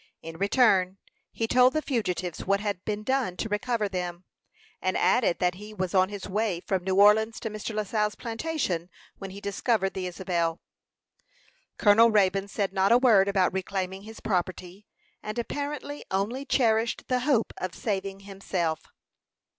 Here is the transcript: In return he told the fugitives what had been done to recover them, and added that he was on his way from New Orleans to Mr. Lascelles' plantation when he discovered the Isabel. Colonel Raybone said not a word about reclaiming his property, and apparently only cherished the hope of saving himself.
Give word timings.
In 0.23 0.37
return 0.37 0.97
he 1.31 1.47
told 1.47 1.73
the 1.73 1.81
fugitives 1.83 2.43
what 2.47 2.59
had 2.59 2.83
been 2.85 3.03
done 3.03 3.37
to 3.37 3.47
recover 3.49 3.87
them, 3.87 4.25
and 4.81 4.97
added 4.97 5.37
that 5.37 5.53
he 5.53 5.75
was 5.75 5.93
on 5.93 6.09
his 6.09 6.27
way 6.27 6.59
from 6.59 6.83
New 6.83 6.95
Orleans 6.99 7.39
to 7.41 7.51
Mr. 7.51 7.75
Lascelles' 7.75 8.15
plantation 8.15 8.89
when 9.19 9.29
he 9.29 9.39
discovered 9.39 9.93
the 9.93 10.07
Isabel. 10.07 10.59
Colonel 11.77 12.09
Raybone 12.09 12.47
said 12.49 12.73
not 12.73 12.91
a 12.91 12.97
word 12.97 13.27
about 13.27 13.53
reclaiming 13.53 14.01
his 14.01 14.19
property, 14.21 14.87
and 15.21 15.37
apparently 15.37 16.03
only 16.09 16.45
cherished 16.45 17.07
the 17.07 17.19
hope 17.19 17.53
of 17.57 17.75
saving 17.75 18.21
himself. 18.21 18.87